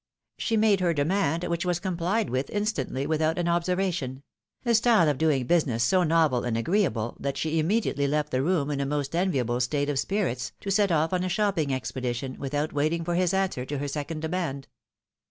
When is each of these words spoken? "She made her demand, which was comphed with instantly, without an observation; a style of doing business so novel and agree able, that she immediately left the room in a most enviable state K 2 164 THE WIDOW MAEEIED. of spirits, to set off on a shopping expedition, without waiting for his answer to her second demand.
"She 0.39 0.57
made 0.57 0.79
her 0.79 0.95
demand, 0.95 1.43
which 1.43 1.63
was 1.63 1.79
comphed 1.79 2.31
with 2.31 2.49
instantly, 2.49 3.05
without 3.05 3.37
an 3.37 3.47
observation; 3.47 4.23
a 4.65 4.73
style 4.73 5.07
of 5.07 5.19
doing 5.19 5.45
business 5.45 5.83
so 5.83 6.01
novel 6.01 6.43
and 6.43 6.57
agree 6.57 6.85
able, 6.85 7.15
that 7.19 7.37
she 7.37 7.59
immediately 7.59 8.07
left 8.07 8.31
the 8.31 8.41
room 8.41 8.71
in 8.71 8.81
a 8.81 8.85
most 8.87 9.13
enviable 9.15 9.59
state 9.59 9.85
K 9.85 9.85
2 9.85 9.91
164 9.91 10.15
THE 10.17 10.17
WIDOW 10.17 10.25
MAEEIED. 10.25 10.27
of 10.33 10.39
spirits, 10.39 10.51
to 10.59 10.71
set 10.71 10.91
off 10.91 11.13
on 11.13 11.23
a 11.23 11.29
shopping 11.29 11.71
expedition, 11.71 12.37
without 12.39 12.73
waiting 12.73 13.03
for 13.05 13.13
his 13.13 13.31
answer 13.31 13.63
to 13.63 13.77
her 13.77 13.87
second 13.87 14.21
demand. 14.21 14.67